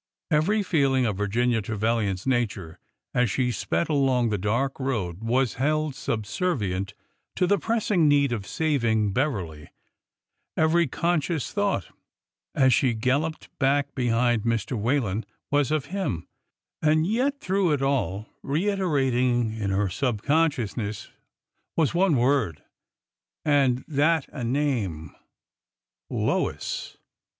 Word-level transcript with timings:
Every 0.31 0.63
feeling 0.63 1.05
of 1.05 1.15
Virginia 1.17 1.61
Trevilian's 1.61 2.25
nature, 2.25 2.79
as 3.13 3.29
she 3.29 3.51
sped 3.51 3.87
along 3.87 4.29
the 4.29 4.37
dark 4.39 4.79
road, 4.79 5.21
was 5.23 5.53
held 5.61 5.93
subservient 5.93 6.95
to 7.35 7.45
the 7.45 7.59
pressing 7.59 8.07
need 8.07 8.31
of 8.31 8.47
saving 8.47 9.13
Beverly; 9.13 9.69
every 10.57 10.87
conscious 10.87 11.53
thought, 11.53 11.89
as 12.55 12.73
she 12.73 12.95
galloped 12.95 13.49
back 13.59 13.93
behind 13.93 14.41
Mr. 14.41 14.75
Whalen, 14.75 15.23
was 15.51 15.69
of 15.69 15.85
him; 15.93 16.27
and 16.81 17.05
yet, 17.05 17.39
through 17.39 17.71
it 17.71 17.83
all, 17.83 18.25
reiterating 18.41 19.53
in 19.53 19.69
her 19.69 19.87
subconsciousness 19.87 21.11
was 21.77 21.93
one 21.93 22.15
word, 22.15 22.63
and 23.45 23.85
that 23.87 24.27
a 24.29 24.43
name— 24.43 25.13
Lois 26.09 26.97